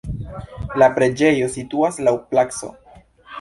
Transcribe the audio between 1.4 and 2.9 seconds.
situas laŭ placo.